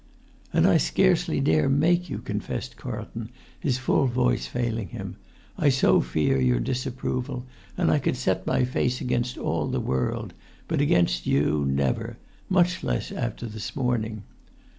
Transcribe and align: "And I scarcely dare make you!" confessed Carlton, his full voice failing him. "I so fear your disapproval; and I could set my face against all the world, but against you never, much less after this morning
"And 0.51 0.65
I 0.65 0.77
scarcely 0.77 1.39
dare 1.39 1.69
make 1.69 2.09
you!" 2.09 2.17
confessed 2.17 2.75
Carlton, 2.75 3.29
his 3.59 3.77
full 3.77 4.07
voice 4.07 4.47
failing 4.47 4.87
him. 4.87 5.17
"I 5.59 5.69
so 5.69 6.01
fear 6.01 6.39
your 6.41 6.59
disapproval; 6.59 7.45
and 7.77 7.91
I 7.91 7.99
could 7.99 8.17
set 8.17 8.47
my 8.47 8.65
face 8.65 8.99
against 8.99 9.37
all 9.37 9.67
the 9.67 9.79
world, 9.79 10.33
but 10.67 10.81
against 10.81 11.27
you 11.27 11.65
never, 11.69 12.17
much 12.49 12.83
less 12.83 13.11
after 13.11 13.45
this 13.45 13.75
morning 13.75 14.23